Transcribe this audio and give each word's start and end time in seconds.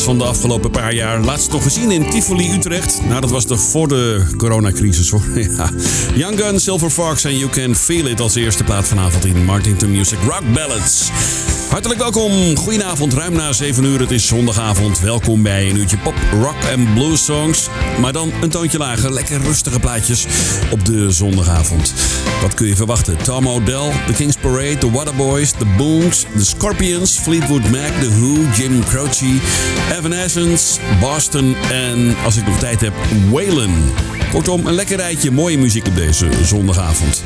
van 0.00 0.18
de 0.18 0.24
afgelopen 0.24 0.70
paar 0.70 0.94
jaar. 0.94 1.20
Laatst 1.20 1.52
nog 1.52 1.62
gezien 1.62 1.90
in 1.90 2.10
Tivoli, 2.10 2.52
Utrecht. 2.52 3.00
Nou, 3.08 3.20
dat 3.20 3.30
was 3.30 3.44
toch 3.44 3.60
voor 3.60 3.88
de 3.88 4.24
coronacrisis 4.36 5.10
hoor. 5.10 5.22
Ja. 5.56 5.70
Young 6.14 6.40
Gun, 6.40 6.60
Silver 6.60 6.90
Fox 6.90 7.24
en 7.24 7.38
You 7.38 7.50
Can 7.50 7.76
Feel 7.76 8.06
It 8.06 8.20
als 8.20 8.34
eerste 8.34 8.64
plaat 8.64 8.86
vanavond 8.86 9.24
in 9.24 9.44
Martington 9.44 9.90
Music 9.90 10.18
Rock 10.28 10.52
Ballads. 10.52 11.10
Hartelijk 11.70 12.00
welkom. 12.00 12.56
Goedenavond, 12.56 13.14
ruim 13.14 13.32
na 13.32 13.52
7 13.52 13.84
uur. 13.84 14.00
Het 14.00 14.10
is 14.10 14.26
zondagavond. 14.26 15.00
Welkom 15.00 15.42
bij 15.42 15.70
een 15.70 15.76
uurtje 15.76 15.98
pop, 15.98 16.14
rock 16.42 16.62
en 16.70 16.92
blues 16.94 17.24
songs. 17.24 17.68
Maar 18.00 18.12
dan 18.12 18.32
een 18.40 18.50
toontje 18.50 18.78
lager. 18.78 19.12
Lekker 19.12 19.40
rustige 19.40 19.80
plaatjes 19.80 20.26
op 20.70 20.84
de 20.84 21.10
zondagavond. 21.10 21.94
Wat 22.42 22.54
kun 22.54 22.66
je 22.66 22.76
verwachten? 22.76 23.16
Tom 23.16 23.46
O'Dell, 23.46 23.90
The 24.06 24.12
King's 24.12 24.36
Parade, 24.36 24.78
The 24.78 24.90
Waterboys, 24.90 25.50
The 25.50 25.66
Boons, 25.76 26.26
The 26.36 26.44
Scorpions, 26.44 27.18
Fleetwood 27.18 27.70
Mac, 27.70 27.92
The 28.00 28.18
Who, 28.18 28.62
Jim 28.62 28.84
Croce, 28.84 29.38
Evanescence, 29.98 30.80
Boston 31.00 31.54
en, 31.70 32.16
als 32.24 32.36
ik 32.36 32.46
nog 32.46 32.58
tijd 32.58 32.80
heb, 32.80 32.92
Waylon. 33.30 33.92
Kortom, 34.30 34.66
een 34.66 34.74
lekker 34.74 34.96
rijtje 34.96 35.30
mooie 35.30 35.58
muziek 35.58 35.86
op 35.86 35.94
deze 35.94 36.28
zondagavond. 36.44 37.22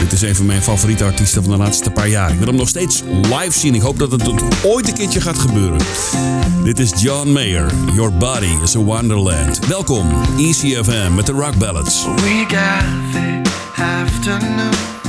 Dit 0.00 0.12
is 0.12 0.22
een 0.22 0.36
van 0.36 0.46
mijn 0.46 0.62
favoriete 0.62 1.04
artiesten 1.04 1.42
van 1.42 1.52
de 1.52 1.58
laatste 1.58 1.90
paar 1.90 2.08
jaar. 2.08 2.30
Ik 2.30 2.38
wil 2.38 2.46
hem 2.46 2.56
nog 2.56 2.68
steeds 2.68 3.02
live 3.06 3.58
zien. 3.58 3.74
Ik 3.74 3.80
hoop 3.80 3.98
dat 3.98 4.10
het 4.10 4.30
ooit 4.64 4.88
een 4.88 4.94
keertje 4.94 5.20
gaat 5.20 5.38
gebeuren. 5.38 5.80
Dit 6.64 6.78
is 6.78 6.92
John 6.96 7.28
Mayer. 7.28 7.72
Your 7.94 8.12
body 8.12 8.56
is 8.62 8.76
a 8.76 8.80
wonderland. 8.80 9.66
Welkom, 9.66 10.10
ECFM 10.38 11.14
met 11.14 11.26
de 11.26 11.32
Rock 11.32 11.56
Ballads. 11.56 12.04
We 12.04 12.44
got 12.48 13.12
the 13.12 13.42
afternoon. 13.82 14.99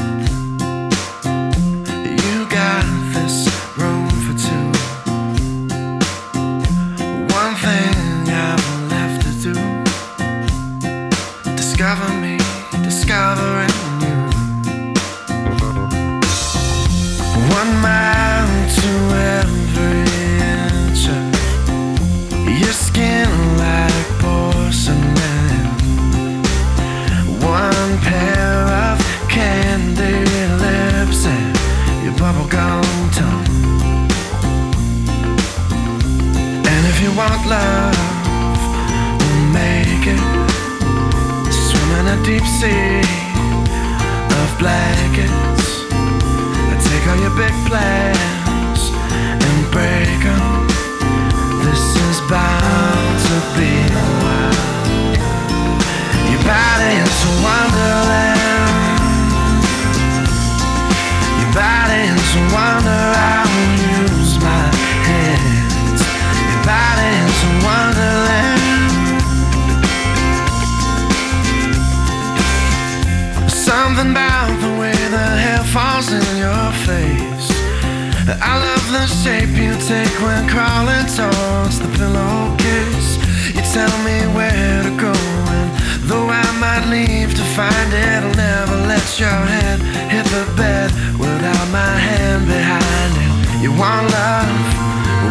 one 93.78 94.06
love 94.10 94.68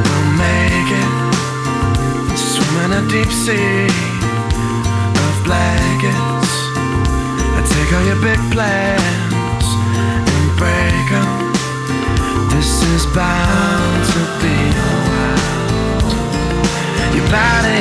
will 0.04 0.28
make 0.38 0.90
it. 1.02 1.12
Swim 2.36 2.74
in 2.84 2.90
a 3.00 3.02
deep 3.08 3.30
sea 3.30 3.88
of 5.24 5.34
blankets. 5.44 6.52
I 7.56 7.60
take 7.74 7.90
all 7.96 8.04
your 8.10 8.20
big 8.22 8.40
plans 8.54 9.66
and 10.32 10.46
break 10.60 11.06
them. 11.10 11.52
This 12.54 12.82
is 12.94 13.04
bound 13.14 14.00
to 14.12 14.22
be 14.40 14.56
alright. 14.88 16.10
Your 17.16 17.28
body 17.28 17.80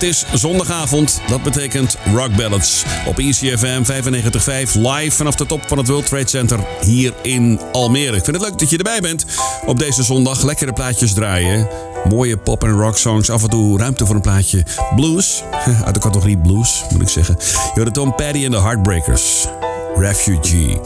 Het 0.00 0.08
is 0.08 0.24
zondagavond, 0.32 1.20
dat 1.28 1.42
betekent 1.42 1.96
Rock 2.14 2.36
Ballads 2.36 2.84
op 3.06 3.18
ECFM 3.18 3.82
95.5 3.82 4.72
live 4.72 5.10
vanaf 5.10 5.34
de 5.34 5.46
top 5.46 5.62
van 5.66 5.78
het 5.78 5.88
World 5.88 6.06
Trade 6.06 6.28
Center 6.28 6.60
hier 6.80 7.12
in 7.22 7.60
Almere. 7.72 8.16
Ik 8.16 8.24
vind 8.24 8.36
het 8.36 8.46
leuk 8.46 8.58
dat 8.58 8.70
je 8.70 8.76
erbij 8.76 9.00
bent 9.00 9.24
op 9.66 9.78
deze 9.78 10.02
zondag. 10.02 10.42
Lekkere 10.42 10.72
plaatjes 10.72 11.12
draaien, 11.12 11.68
mooie 12.08 12.36
pop- 12.36 12.64
en 12.64 12.70
rock 12.70 12.96
songs, 12.96 13.30
af 13.30 13.42
en 13.42 13.50
toe 13.50 13.78
ruimte 13.78 14.06
voor 14.06 14.14
een 14.14 14.20
plaatje 14.20 14.64
blues, 14.96 15.42
uit 15.84 15.94
de 15.94 16.00
categorie 16.00 16.38
blues 16.38 16.84
moet 16.92 17.02
ik 17.02 17.08
zeggen. 17.08 17.36
Je 17.74 17.90
Tom 17.90 18.14
Petty 18.14 18.44
en 18.44 18.50
de 18.50 18.60
Heartbreakers, 18.60 19.46
Refugee. 19.94 20.80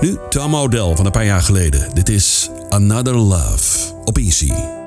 Nu 0.00 0.18
Tom 0.28 0.54
O'Dell 0.54 0.96
van 0.96 1.06
een 1.06 1.12
paar 1.12 1.24
jaar 1.24 1.42
geleden. 1.42 1.88
Dit 1.94 2.08
is 2.08 2.50
Another 2.68 3.16
Love 3.16 3.94
op 4.04 4.18
Easy. 4.18 4.79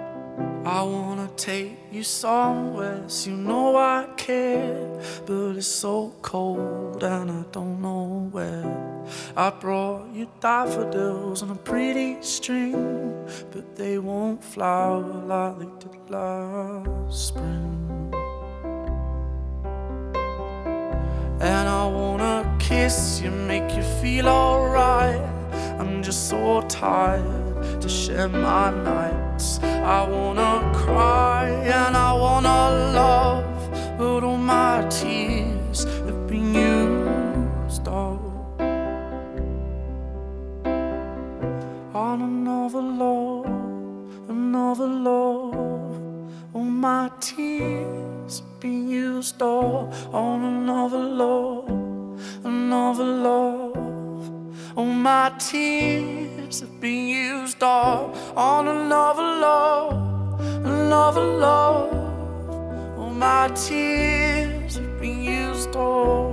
I 0.65 0.81
wanna 0.81 1.29
take 1.35 1.77
you 1.91 2.03
somewhere, 2.03 3.03
so 3.07 3.31
you 3.31 3.35
know 3.35 3.75
I 3.75 4.07
care. 4.15 4.97
But 5.25 5.57
it's 5.57 5.67
so 5.67 6.13
cold 6.21 7.03
and 7.03 7.29
I 7.29 7.43
don't 7.51 7.81
know 7.81 8.29
where. 8.31 9.03
I 9.35 9.49
brought 9.49 10.13
you 10.13 10.29
daffodils 10.39 11.43
on 11.43 11.49
a 11.49 11.55
pretty 11.55 12.21
string, 12.21 13.27
but 13.51 13.75
they 13.75 13.97
won't 13.97 14.41
flower 14.41 15.01
like 15.01 15.59
they 15.59 15.67
did 15.79 16.09
last 16.09 17.27
spring. 17.27 18.13
And 21.41 21.67
I 21.67 21.85
wanna 21.87 22.55
kiss 22.57 23.19
you, 23.21 23.31
make 23.31 23.75
you 23.75 23.83
feel 24.01 24.29
alright. 24.29 25.21
I'm 25.77 26.01
just 26.01 26.29
so 26.29 26.61
tired 26.69 27.52
to 27.81 27.89
share 27.89 28.29
my 28.29 28.71
nights. 28.71 29.59
I 29.63 30.07
wanna 30.07 30.71
cry 30.73 31.49
and 31.49 31.95
I 31.97 32.13
wanna 32.13 32.59
love, 32.93 33.97
but 33.97 34.23
all 34.23 34.37
my 34.37 34.87
tears 34.89 35.83
have 35.83 36.27
been 36.27 36.53
used 36.53 37.87
up 37.87 38.21
on 41.95 42.21
another 42.21 42.81
love, 42.81 43.45
another 44.29 44.87
love. 44.87 45.53
All 46.53 46.63
my 46.63 47.11
tears 47.19 48.39
have 48.39 48.59
been 48.59 48.89
used 48.89 49.41
up 49.41 49.93
on 50.13 50.43
another 50.43 50.99
love, 50.99 51.69
another 52.43 53.03
love. 53.03 53.77
All 54.75 54.85
my 54.85 55.31
tears 55.37 56.61
have 56.61 56.79
been 56.81 57.02
up 57.63 58.15
on 58.37 58.67
another 58.67 59.23
love, 59.23 60.39
another 60.65 61.23
love. 61.23 61.93
All 62.99 63.09
my 63.09 63.47
tears 63.55 64.75
have 64.75 64.99
been 64.99 65.23
used 65.23 65.75
up. 65.75 66.32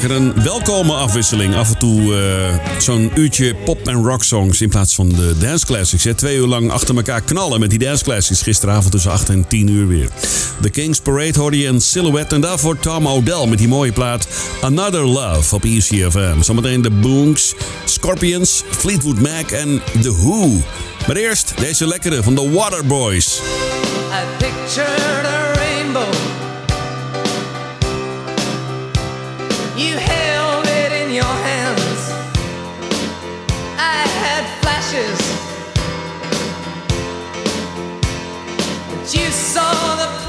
Vaker, 0.00 0.16
een 0.16 0.42
welkome 0.42 0.92
afwisseling. 0.92 1.56
Af 1.56 1.70
en 1.70 1.78
toe 1.78 2.14
eh, 2.16 2.78
zo'n 2.78 3.10
uurtje 3.14 3.54
pop- 3.54 3.88
en 3.88 4.04
rock 4.04 4.22
songs 4.24 4.60
in 4.60 4.68
plaats 4.68 4.94
van 4.94 5.08
de 5.08 5.34
dance 5.38 5.66
classics. 5.66 6.04
Hè. 6.04 6.14
Twee 6.14 6.36
uur 6.36 6.46
lang 6.46 6.70
achter 6.70 6.96
elkaar 6.96 7.20
knallen 7.20 7.60
met 7.60 7.70
die 7.70 7.78
dance 7.78 8.04
classics. 8.04 8.42
Gisteravond 8.42 8.92
tussen 8.92 9.10
8 9.10 9.28
en 9.28 9.48
10 9.48 9.68
uur 9.68 9.86
weer. 9.86 10.08
The 10.60 10.70
King's 10.70 11.00
Parade 11.00 11.38
hoorde 11.38 11.58
je 11.58 11.80
Silhouette. 11.80 12.34
En 12.34 12.40
daarvoor 12.40 12.78
Tom 12.78 13.06
O'Dell 13.06 13.46
met 13.46 13.58
die 13.58 13.68
mooie 13.68 13.92
plaat 13.92 14.26
Another 14.60 15.04
Love 15.04 15.54
op 15.54 15.64
ECFM. 15.64 16.42
Zometeen 16.42 16.82
de 16.82 16.90
Boonks, 16.90 17.54
Scorpions, 17.84 18.62
Fleetwood 18.70 19.20
Mac 19.20 19.50
en 19.50 19.82
The 20.02 20.12
Who. 20.12 20.48
Maar 21.06 21.16
eerst 21.16 21.52
deze 21.58 21.86
lekkere 21.86 22.22
van 22.22 22.34
de 22.34 22.50
Waterboys. 22.50 23.40
I 24.12 24.22
pictured 24.38 25.26
a 25.26 25.49
saw 39.74 39.94
the 39.96 40.19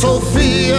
Sophia. 0.00 0.78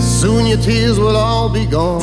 Soon 0.00 0.46
your 0.46 0.56
tears 0.56 0.98
will 0.98 1.18
all 1.18 1.50
be 1.50 1.66
gone. 1.66 2.00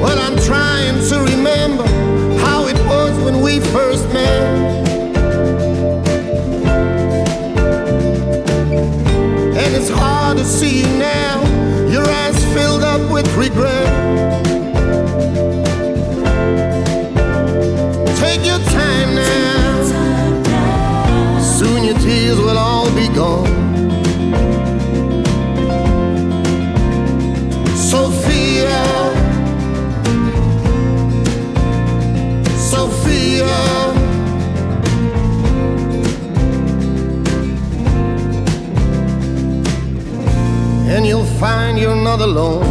Well, 0.00 0.20
I'm 0.20 0.38
trying 0.46 1.00
to 1.08 1.18
remember 1.34 1.84
how 2.38 2.68
it 2.68 2.78
was 2.86 3.18
when 3.24 3.40
we 3.42 3.58
first 3.58 4.08
met. 4.12 4.59
Regret. 13.40 13.88
Take 18.20 18.44
your 18.44 18.60
time 18.80 19.14
now. 19.14 19.80
Soon 21.40 21.84
your 21.84 21.98
tears 21.98 22.38
will 22.38 22.58
all 22.58 22.90
be 22.94 23.08
gone. 23.08 23.48
Sophia, 27.90 28.82
Sophia. 32.72 33.56
And 40.94 41.06
you'll 41.06 41.24
find 41.40 41.78
you're 41.78 41.96
not 41.96 42.20
alone. 42.20 42.69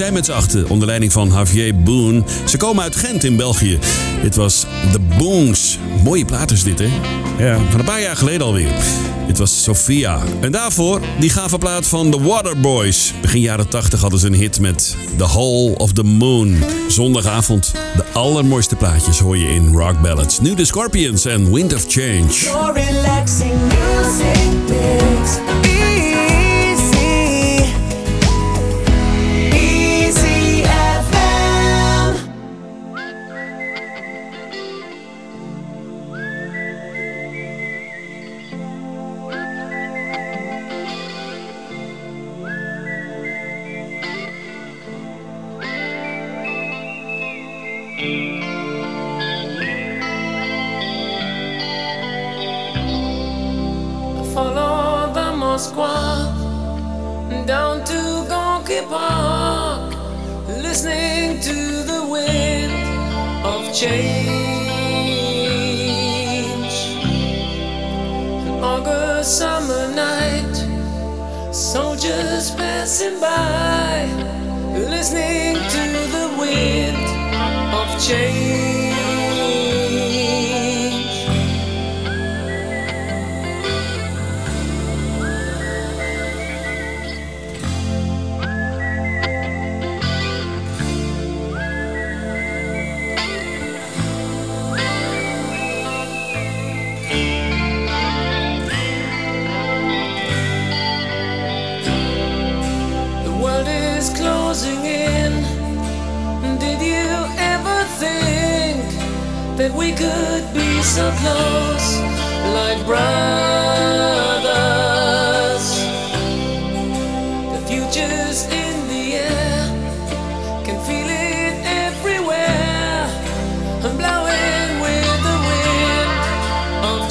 Zijn 0.00 0.12
met 0.12 0.24
z'n 0.24 0.32
achten 0.32 0.68
onder 0.68 0.86
leiding 0.86 1.12
van 1.12 1.28
Javier 1.28 1.76
Boone. 1.76 2.22
Ze 2.46 2.56
komen 2.56 2.82
uit 2.82 2.96
Gent 2.96 3.24
in 3.24 3.36
België. 3.36 3.78
Dit 4.22 4.34
was 4.34 4.66
The 4.92 5.00
Boons. 5.18 5.78
Mooie 6.04 6.24
plaat 6.24 6.50
is 6.50 6.62
dit, 6.62 6.78
hè? 6.78 6.88
Ja, 7.38 7.58
van 7.70 7.78
een 7.78 7.86
paar 7.86 8.00
jaar 8.00 8.16
geleden 8.16 8.46
alweer. 8.46 8.72
Dit 9.26 9.38
was 9.38 9.62
Sophia. 9.62 10.20
En 10.40 10.52
daarvoor 10.52 11.00
die 11.18 11.30
gave 11.30 11.58
plaat 11.58 11.86
van 11.86 12.10
The 12.10 12.22
Waterboys. 12.22 13.12
Begin 13.20 13.40
jaren 13.40 13.68
80 13.68 14.00
hadden 14.00 14.20
ze 14.20 14.26
een 14.26 14.34
hit 14.34 14.60
met 14.60 14.96
The 15.16 15.24
Hole 15.24 15.76
of 15.76 15.92
the 15.92 16.04
Moon. 16.04 16.56
Zondagavond. 16.88 17.72
De 17.96 18.04
allermooiste 18.12 18.76
plaatjes 18.76 19.18
hoor 19.18 19.36
je 19.36 19.48
in 19.48 19.72
Rock 19.72 20.00
Ballads. 20.00 20.40
Nu 20.40 20.54
de 20.54 20.64
Scorpions 20.64 21.24
en 21.24 21.52
Wind 21.52 21.74
of 21.74 21.84
Change. 21.88 22.32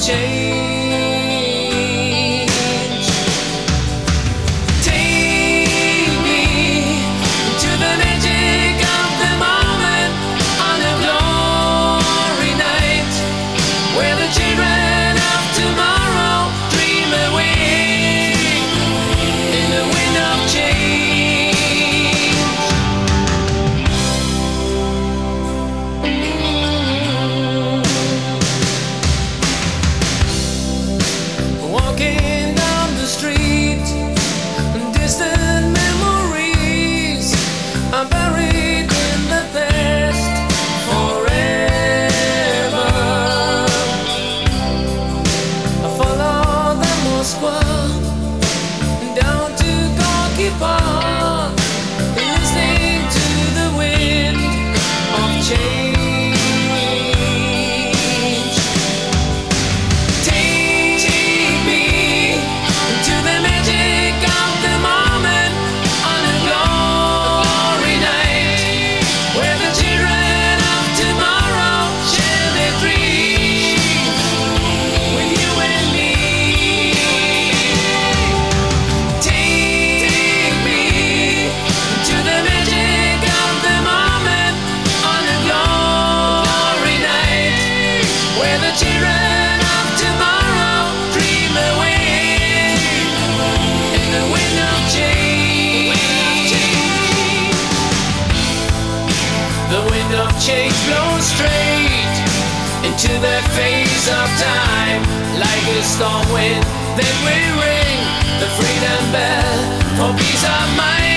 Change. 0.00 0.49
A 105.80 105.82
storm 105.82 106.30
wind, 106.32 106.62
then 106.98 107.16
we 107.24 107.36
ring 107.64 108.00
the 108.38 108.48
freedom 108.56 109.12
bell 109.12 109.56
for 109.96 110.18
peace 110.18 110.44
of 110.44 110.76
mind. 110.76 111.09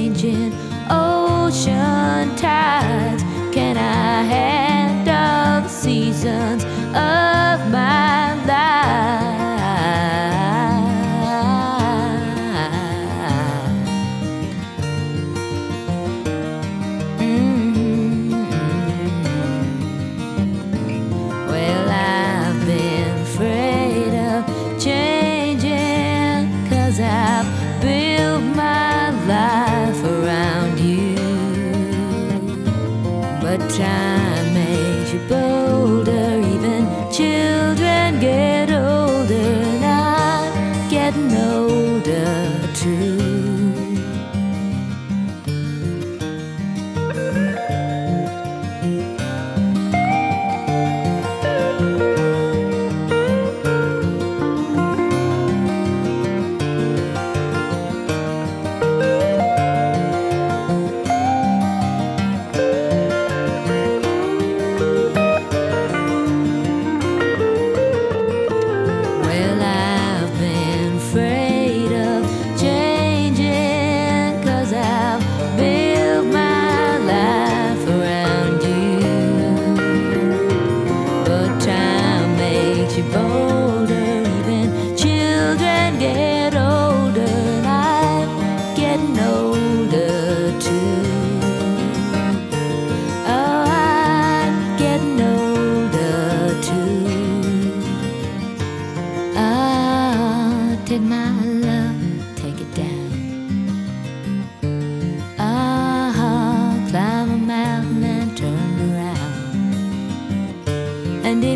Changing 0.00 0.52
ocean 0.88 2.34
tides? 2.36 3.22
Can 3.52 3.76
I 3.76 4.22
handle 4.22 5.62
the 5.62 5.68
seasons 5.68 6.64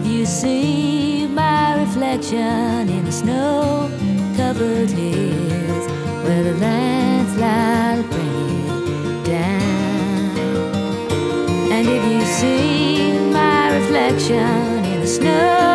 if 0.05 0.11
you 0.11 0.27
see 0.27 1.27
my 1.27 1.81
reflection 1.81 2.89
in 2.91 3.05
the 3.07 3.13
snow 3.13 3.91
covered 4.37 4.91
hills 4.91 5.87
where 6.25 6.43
the 6.45 6.55
landslide 6.55 7.99
will 7.99 8.09
bring 8.11 8.67
it 9.07 9.25
down. 9.25 10.37
And 11.73 11.89
if 11.89 12.05
you 12.13 12.23
see 12.27 13.19
my 13.33 13.75
reflection 13.79 14.85
in 14.85 15.01
the 15.01 15.07
snow 15.07 15.74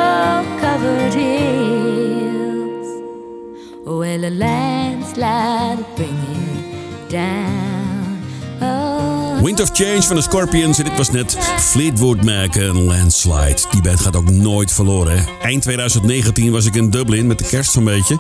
Of 9.62 9.70
Change 9.74 10.02
van 10.02 10.16
de 10.16 10.22
Scorpions. 10.22 10.78
En 10.78 10.84
dit 10.84 10.98
was 10.98 11.12
net 11.12 11.38
Fleetwood 11.58 12.24
Mac 12.24 12.56
en 12.56 12.84
Landslide. 12.84 13.58
Die 13.72 13.82
band 13.82 14.00
gaat 14.00 14.16
ook 14.16 14.30
nooit 14.30 14.72
verloren. 14.72 15.26
Eind 15.42 15.62
2019 15.62 16.52
was 16.52 16.66
ik 16.66 16.76
in 16.76 16.90
Dublin 16.90 17.28
met 17.28 17.38
de 17.38 17.46
kerst 17.46 17.72
zo'n 17.72 17.84
beetje. 17.84 18.18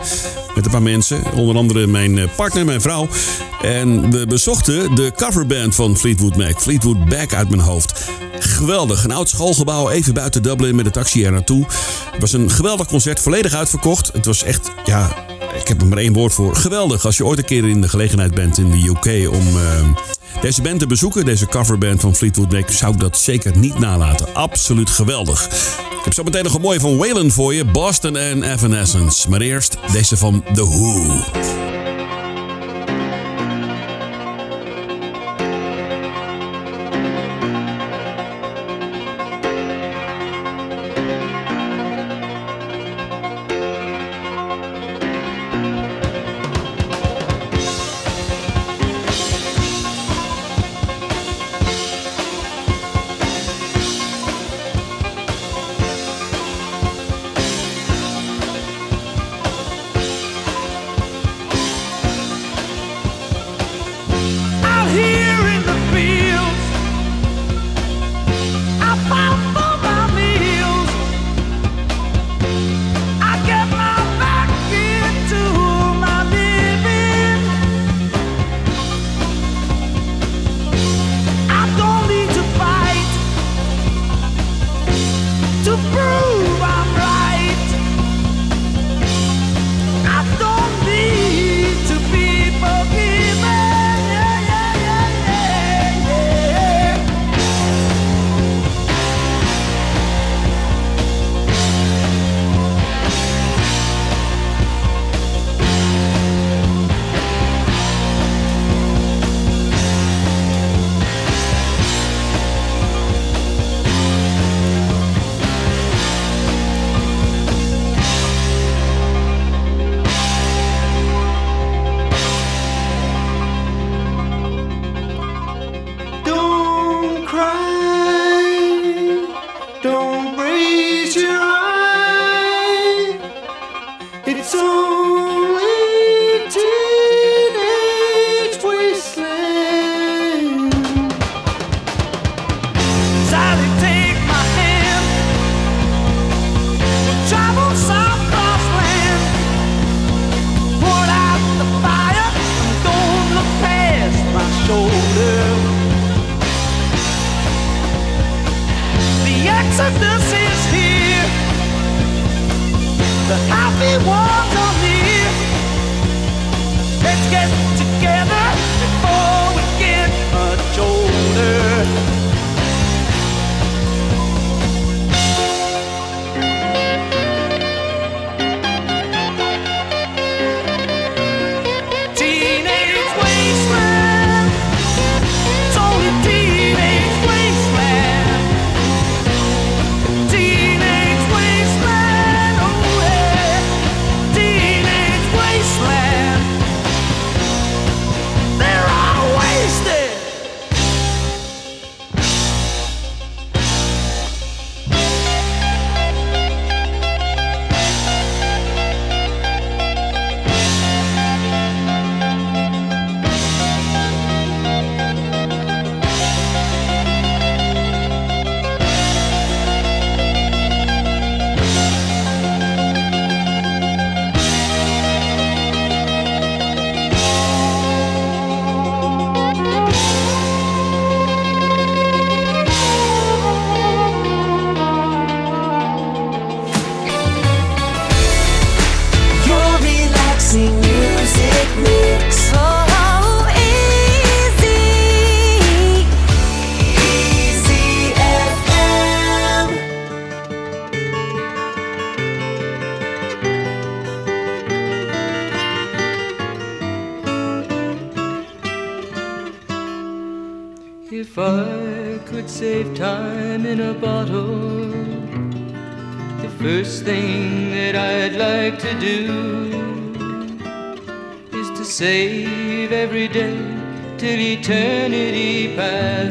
Met 0.55 0.65
een 0.65 0.71
paar 0.71 0.81
mensen. 0.81 1.23
Onder 1.35 1.55
andere 1.55 1.87
mijn 1.87 2.17
eh, 2.17 2.25
partner, 2.35 2.65
mijn 2.65 2.81
vrouw. 2.81 3.07
En 3.61 4.11
we 4.11 4.27
bezochten 4.27 4.95
de 4.95 5.11
coverband 5.15 5.75
van 5.75 5.97
Fleetwood 5.97 6.37
Mac. 6.37 6.61
Fleetwood 6.61 7.05
Back 7.05 7.33
uit 7.33 7.49
mijn 7.49 7.61
hoofd. 7.61 8.09
Geweldig. 8.39 9.03
Een 9.03 9.11
oud 9.11 9.29
schoolgebouw 9.29 9.89
even 9.89 10.13
buiten 10.13 10.43
Dublin 10.43 10.75
met 10.75 10.85
de 10.85 10.91
taxi 10.91 11.25
er 11.25 11.31
naartoe. 11.31 11.65
Het 12.11 12.21
was 12.21 12.33
een 12.33 12.49
geweldig 12.49 12.87
concert. 12.87 13.19
Volledig 13.19 13.53
uitverkocht. 13.53 14.09
Het 14.13 14.25
was 14.25 14.43
echt, 14.43 14.71
ja, 14.85 15.15
ik 15.61 15.67
heb 15.67 15.81
er 15.81 15.87
maar 15.87 15.97
één 15.97 16.13
woord 16.13 16.33
voor. 16.33 16.55
Geweldig. 16.55 17.05
Als 17.05 17.17
je 17.17 17.25
ooit 17.25 17.39
een 17.39 17.45
keer 17.45 17.69
in 17.69 17.81
de 17.81 17.89
gelegenheid 17.89 18.35
bent 18.35 18.57
in 18.57 18.71
de 18.71 18.87
UK 18.87 19.33
om... 19.33 19.47
eh, 19.47 20.17
deze 20.41 20.61
band 20.61 20.79
te 20.79 20.87
bezoeken, 20.87 21.25
deze 21.25 21.45
coverband 21.45 22.01
van 22.01 22.15
Fleetwood 22.15 22.51
Mac, 22.51 22.69
zou 22.69 22.93
ik 22.93 22.99
dat 22.99 23.17
zeker 23.17 23.57
niet 23.57 23.79
nalaten. 23.79 24.33
Absoluut 24.33 24.89
geweldig. 24.89 25.45
Ik 25.97 26.03
heb 26.03 26.13
zo 26.13 26.23
meteen 26.23 26.43
nog 26.43 26.53
een 26.53 26.61
mooie 26.61 26.79
van 26.79 26.97
Waylon 26.97 27.31
voor 27.31 27.53
je, 27.53 27.65
Boston 27.65 28.17
en 28.17 28.43
Evanescence. 28.43 29.29
Maar 29.29 29.41
eerst 29.41 29.77
deze 29.91 30.17
van 30.17 30.43
The 30.53 30.65
Who. 30.65 31.78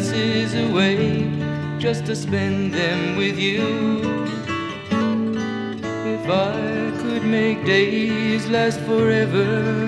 Passes 0.08 0.54
away, 0.54 1.30
just 1.78 2.06
to 2.06 2.16
spend 2.16 2.72
them 2.72 3.16
with 3.16 3.38
you. 3.38 4.24
If 6.14 6.28
I 6.28 6.92
could 7.02 7.24
make 7.24 7.64
days 7.64 8.48
last 8.48 8.80
forever. 8.80 9.86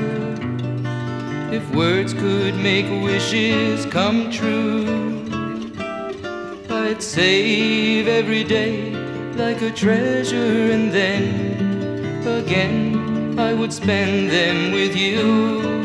If 1.53 1.69
words 1.75 2.15
could 2.15 2.55
make 2.57 2.87
wishes 3.03 3.85
come 3.87 4.31
true, 4.31 5.25
I'd 6.69 7.03
save 7.03 8.07
every 8.07 8.45
day 8.45 8.93
like 9.37 9.61
a 9.63 9.71
treasure, 9.71 10.71
and 10.75 10.93
then 10.93 11.25
again 12.27 13.39
I 13.39 13.53
would 13.53 13.73
spend 13.73 14.31
them 14.31 14.73
with 14.73 14.95
you. 14.95 15.81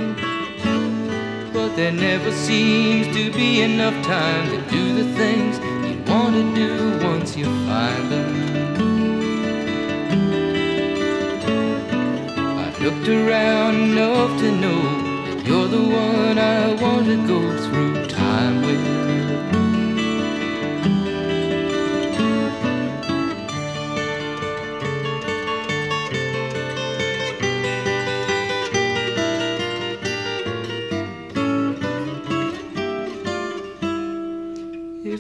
But 1.51 1.75
there 1.77 1.91
never 1.91 2.31
seems 2.31 3.07
to 3.15 3.31
be 3.31 3.61
enough 3.61 3.94
time 4.05 4.47
to 4.51 4.61
do 4.69 4.93
the 4.93 5.17
things 5.17 5.57
you 5.57 5.99
want 6.13 6.35
to 6.35 6.53
do 6.53 7.03
once 7.03 7.35
you 7.35 7.45
find 7.65 8.11
them. 8.11 8.35
I've 12.59 12.79
looked 12.81 13.07
around 13.07 13.75
enough 13.75 14.39
to 14.41 14.51
know 14.51 14.81
that 15.25 15.47
you're 15.47 15.67
the 15.67 15.81
one 15.81 16.37
I 16.37 16.75
want 16.79 17.07
to 17.07 17.17
go 17.25 17.57
through 17.67 18.05
time 18.05 18.61
with. 18.61 19.14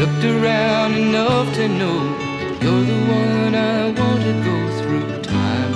Looked 0.00 0.24
around 0.24 0.94
enough 0.94 1.54
to 1.56 1.68
know 1.68 2.00
you're 2.62 2.84
the 2.84 3.00
one 3.12 3.54
I 3.54 3.92
want 3.92 4.22
go 4.44 4.56
through 4.80 5.22
time. 5.22 5.74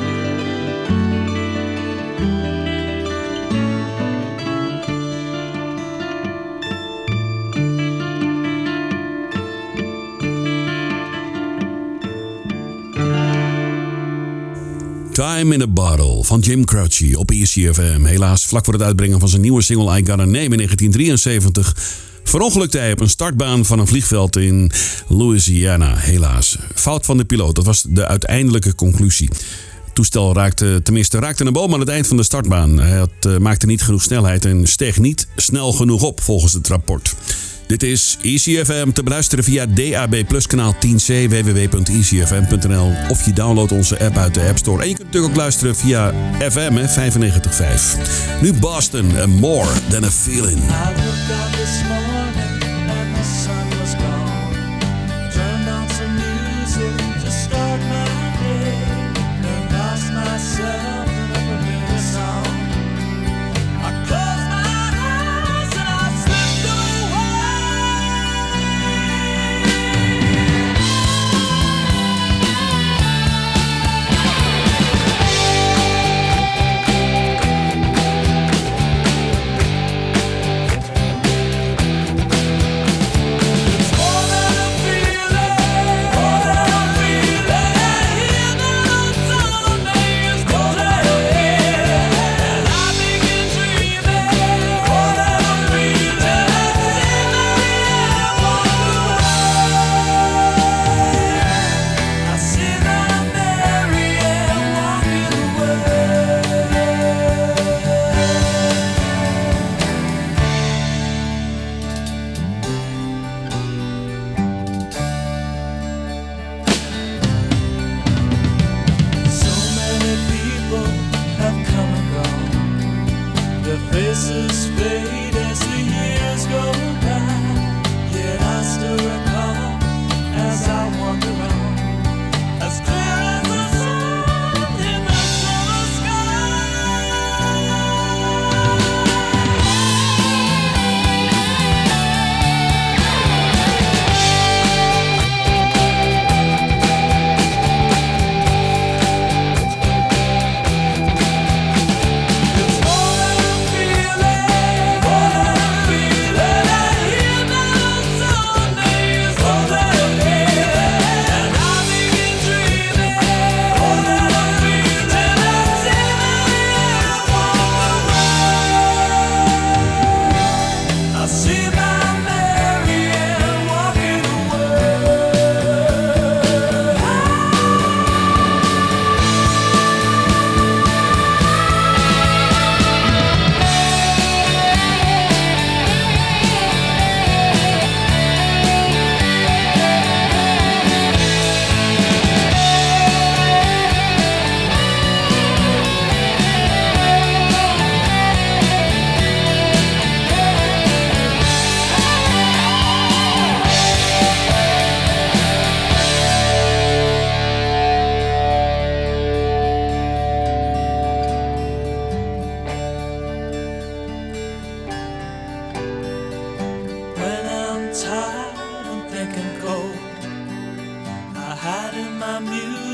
Time 15.12 15.52
in 15.52 15.62
a 15.62 15.66
Bottle 15.66 16.24
van 16.24 16.40
Jim 16.40 16.64
Crouchy 16.64 17.14
op 17.14 17.30
ECFM. 17.30 18.04
Helaas 18.04 18.46
vlak 18.46 18.64
voor 18.64 18.74
het 18.74 18.82
uitbrengen 18.82 19.20
van 19.20 19.28
zijn 19.28 19.42
nieuwe 19.42 19.62
single 19.62 19.98
I 19.98 20.06
Gotta 20.06 20.24
Name 20.24 20.38
in 20.38 20.56
1973 20.56 22.12
verongelukte 22.34 22.78
hij 22.78 22.92
op 22.92 23.00
een 23.00 23.08
startbaan 23.08 23.64
van 23.64 23.78
een 23.78 23.86
vliegveld 23.86 24.36
in 24.36 24.70
Louisiana. 25.08 25.96
Helaas. 25.96 26.58
Fout 26.74 27.06
van 27.06 27.16
de 27.16 27.24
piloot, 27.24 27.54
dat 27.54 27.64
was 27.64 27.84
de 27.88 28.06
uiteindelijke 28.06 28.74
conclusie. 28.74 29.30
Toestel 29.92 30.34
raakte, 30.34 30.80
tenminste, 30.82 31.18
raakte 31.18 31.44
een 31.44 31.52
boom 31.52 31.74
aan 31.74 31.80
het 31.80 31.88
eind 31.88 32.06
van 32.06 32.16
de 32.16 32.22
startbaan. 32.22 32.78
Hij 32.78 32.98
had, 32.98 33.10
uh, 33.26 33.36
maakte 33.36 33.66
niet 33.66 33.82
genoeg 33.82 34.02
snelheid 34.02 34.44
en 34.44 34.66
steeg 34.66 34.98
niet 34.98 35.28
snel 35.36 35.72
genoeg 35.72 36.02
op 36.02 36.20
volgens 36.20 36.52
het 36.52 36.68
rapport. 36.68 37.14
Dit 37.66 37.82
is 37.82 38.18
ECFM 38.22 38.92
te 38.92 39.02
beluisteren 39.02 39.44
via 39.44 39.66
DAB 39.66 40.46
kanaal 40.46 40.74
10c 40.74 41.28
www.ecfm.nl 41.28 42.92
of 43.08 43.24
je 43.24 43.32
downloadt 43.32 43.72
onze 43.72 44.04
app 44.04 44.16
uit 44.16 44.34
de 44.34 44.48
App 44.48 44.58
Store. 44.58 44.82
En 44.82 44.88
je 44.88 44.94
kunt 44.94 45.06
natuurlijk 45.06 45.32
ook 45.32 45.38
luisteren 45.38 45.76
via 45.76 46.14
FM 46.50 46.86
95.5. 48.38 48.40
Nu 48.40 48.52
Boston 48.52 49.20
and 49.20 49.40
More 49.40 49.70
Than 49.90 50.04
a 50.04 50.10
Feeling. 50.10 50.62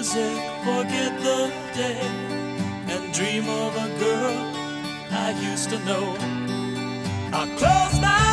music, 0.00 0.40
forget 0.64 1.12
the 1.20 1.52
day, 1.74 2.00
and 2.88 3.12
dream 3.12 3.46
of 3.50 3.76
a 3.76 3.88
girl 3.98 4.34
I 5.10 5.36
used 5.50 5.68
to 5.68 5.78
know. 5.80 6.16
I 7.34 7.44
close 7.58 8.00
my 8.00 8.08
eyes. 8.08 8.29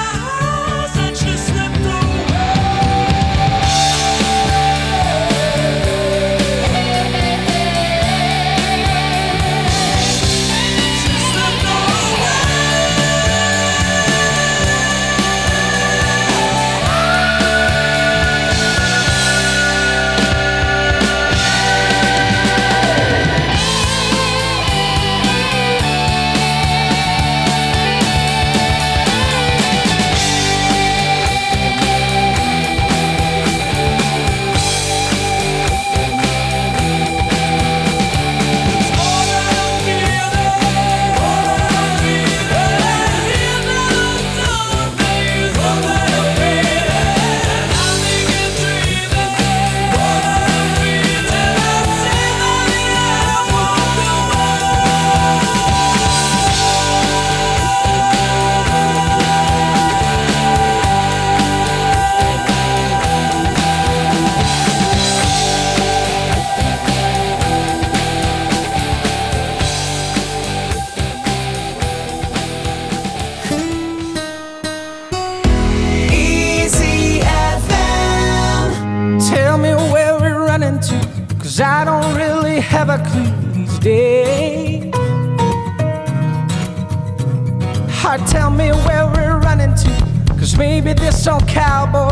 cowboy. 91.48 92.07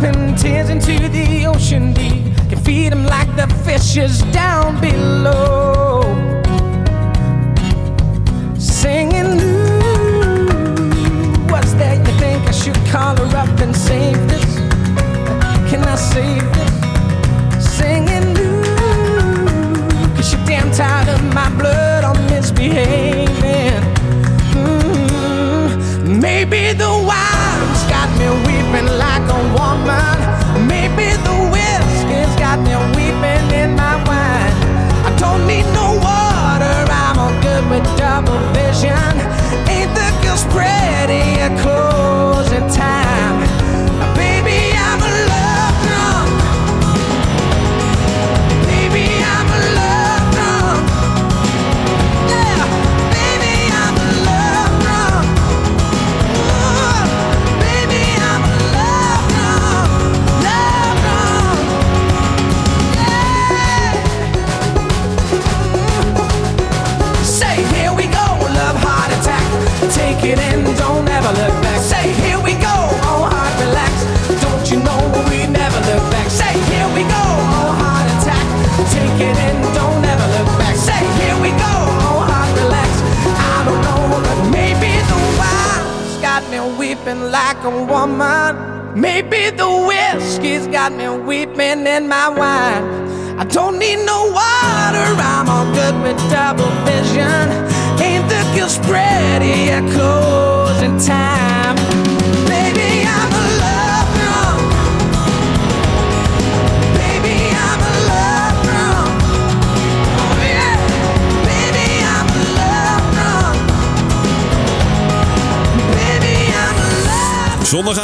dropping 0.00 0.34
tears 0.36 0.70
into 0.70 1.08
the 1.08 1.46
ocean 1.46 1.92
deep. 1.92 2.24
Can 2.48 2.58
feed 2.64 2.92
them 2.92 3.04
like 3.04 3.28
the 3.36 3.46
fishes 3.64 4.22
down 4.32 4.80
below. 4.80 6.02
Singing, 8.58 9.40
ooh, 9.40 10.46
what's 11.50 11.74
that? 11.74 11.98
You 11.98 12.14
think 12.18 12.48
I 12.48 12.52
should 12.52 12.76
call 12.90 13.16
her 13.16 13.36
up 13.36 13.60
and 13.60 13.76
save 13.76 14.16
this? 14.28 14.56
Can 15.70 15.82
I 15.84 15.96
save 15.96 16.44
this? 16.54 16.74
Singing, 17.76 18.36
ooh, 18.38 20.16
cause 20.16 20.32
you're 20.32 20.44
damn 20.46 20.70
tired 20.72 21.08
of 21.08 21.22
my 21.34 21.50
blood 21.58 22.04
on 22.04 22.16
misbehaving. 22.26 23.82
Mm, 24.54 26.20
maybe 26.20 26.72
the 26.72 26.99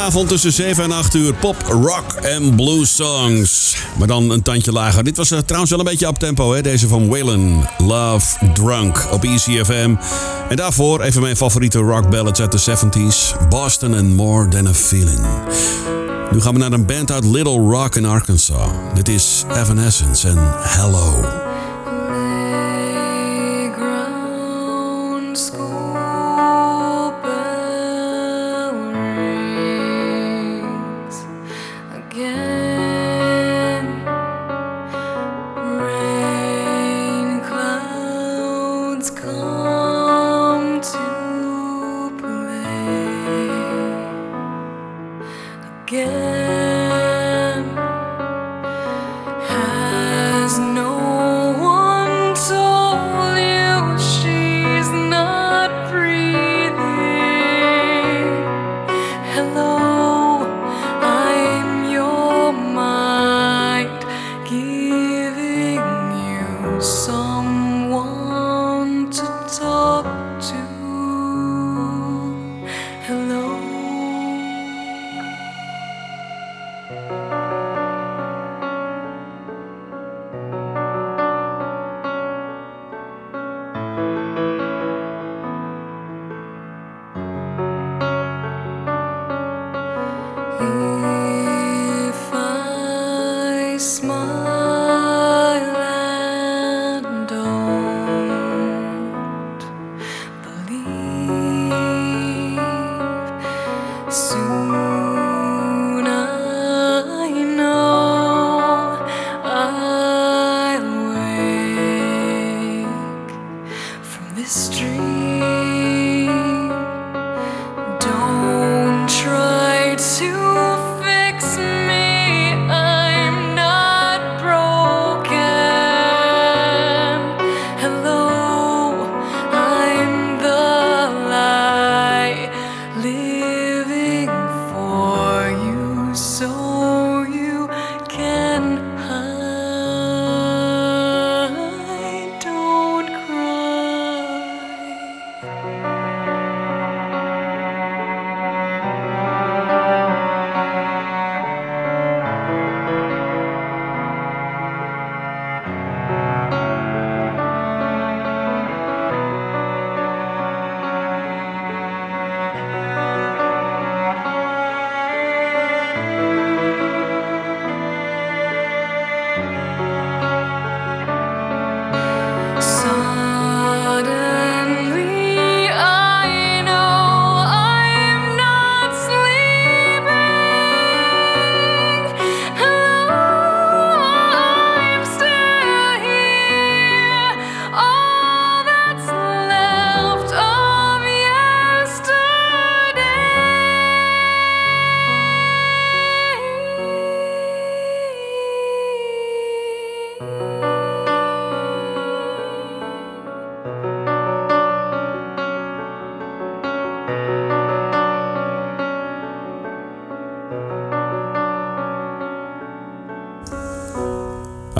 Avond 0.07 0.29
tussen 0.29 0.51
7 0.51 0.83
en 0.83 0.91
8 0.91 1.13
uur 1.13 1.33
pop, 1.33 1.55
rock 1.67 2.11
en 2.11 2.55
blues 2.55 2.95
songs. 2.95 3.77
Maar 3.97 4.07
dan 4.07 4.31
een 4.31 4.41
tandje 4.41 4.71
lager. 4.71 5.03
Dit 5.03 5.17
was 5.17 5.31
eh, 5.31 5.39
trouwens 5.39 5.71
wel 5.71 5.79
een 5.79 5.85
beetje 5.85 6.07
op 6.07 6.19
tempo, 6.19 6.53
hè? 6.53 6.61
deze 6.61 6.87
van 6.87 7.07
Waylon. 7.07 7.65
Love 7.77 8.51
Drunk 8.53 9.07
op 9.11 9.23
ECFM. 9.23 9.95
En 10.49 10.55
daarvoor 10.55 11.01
even 11.01 11.21
mijn 11.21 11.37
favoriete 11.37 11.79
rock 11.79 12.09
ballads 12.09 12.39
uit 12.39 12.51
de 12.51 12.59
70s: 12.59 13.47
Boston 13.49 13.93
and 13.93 14.15
More 14.15 14.47
Than 14.47 14.67
a 14.67 14.73
Feeling. 14.73 15.19
Nu 16.31 16.41
gaan 16.41 16.53
we 16.53 16.59
naar 16.59 16.71
een 16.71 16.85
band 16.85 17.11
uit 17.11 17.25
Little 17.25 17.59
Rock 17.59 17.95
in 17.95 18.05
Arkansas. 18.05 18.69
Dit 18.93 19.07
is 19.07 19.43
Evanescence 19.53 20.27
en 20.27 20.37
Hello. 20.57 21.25
School. 25.33 25.66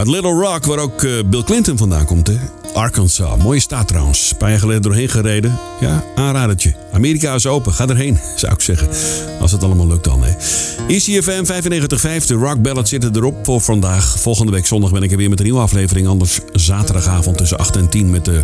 Little 0.08 0.32
Rock, 0.32 0.66
waar 0.66 0.80
ook 0.80 1.03
eh, 1.03 1.12
Bill 1.26 1.43
Clinton 1.43 1.78
vandaan 1.78 2.05
komt, 2.05 2.28
hè? 2.28 2.38
Arkansas. 2.74 3.38
Mooie 3.43 3.60
staat 3.60 3.88
trouwens. 3.88 4.32
Een 4.32 4.38
paar 4.38 4.49
jaar 4.49 4.60
geleden 4.60 4.82
doorheen 4.82 5.10
gereden. 5.10 5.60
Ja, 5.80 6.03
aanradertje. 6.16 6.74
Amerika 6.91 7.34
is 7.34 7.45
open. 7.45 7.74
Ga 7.74 7.88
erheen, 7.88 8.20
zou 8.36 8.53
ik 8.53 8.62
zeggen. 8.62 8.88
Als 9.39 9.51
het 9.51 9.64
allemaal 9.64 9.88
lukt 9.88 10.03
dan, 10.03 10.24
hè. 10.24 10.32
ECFM 10.88 11.43
95.5. 12.22 12.26
De 12.26 12.34
Rock 12.34 12.62
Ballad 12.62 12.88
zitten 12.88 13.16
erop 13.16 13.45
voor 13.45 13.62
vandaag. 13.62 14.20
Volgende 14.20 14.51
week 14.51 14.66
zondag 14.66 14.91
ben 14.91 15.03
ik 15.03 15.12
er 15.12 15.18
weer 15.18 15.30
met 15.30 15.39
een 15.39 15.45
nieuwe 15.45 15.60
aflevering. 15.60 16.08
Anders 16.08 16.39
zaterdagavond 16.53 17.38
tussen 17.38 17.58
8 17.58 17.76
en 17.76 17.89
10 17.89 18.10
met 18.10 18.26
de 18.26 18.43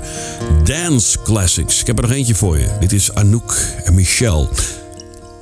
Dance 0.63 1.17
Classics. 1.23 1.79
Ik 1.79 1.87
heb 1.87 1.97
er 1.97 2.03
nog 2.03 2.11
eentje 2.11 2.35
voor 2.35 2.57
je. 2.57 2.67
Dit 2.79 2.91
is 2.91 3.13
Anouk 3.13 3.55
en 3.83 3.93
Michelle. 3.93 4.47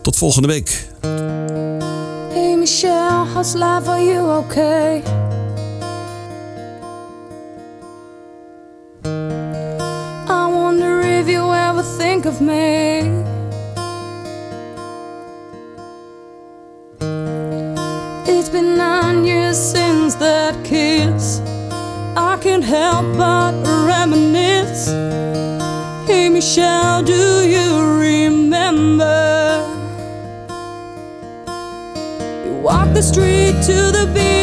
Tot 0.01 0.15
volgende 0.15 0.47
week. 0.47 0.87
Hey 2.33 2.55
Michelle, 2.57 3.25
how's 3.33 3.53
life? 3.53 3.89
Are 3.89 4.03
you 4.03 4.37
okay? 4.37 5.01
Of. 12.39 12.41
It's 18.27 18.49
been 18.49 18.77
nine 18.77 19.25
years 19.25 19.57
since 19.57 20.15
that 20.15 20.55
kiss. 20.63 21.41
I 22.15 22.37
can't 22.41 22.63
help 22.63 23.05
but 23.17 23.53
reminisce. 23.85 24.87
Hey 26.07 26.29
Michelle, 26.29 27.03
do 27.03 27.47
you 27.47 27.99
remember? 27.99 29.63
We 32.45 32.51
walked 32.61 32.93
the 32.93 33.01
street 33.01 33.55
to 33.67 33.91
the 33.97 34.05
beat, 34.13 34.40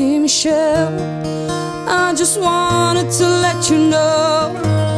Hey, 0.00 0.18
Michelle, 0.18 0.98
I 1.86 2.14
just 2.14 2.40
wanted 2.40 3.10
to 3.18 3.24
let 3.44 3.68
you 3.68 3.76
know. 3.90 4.89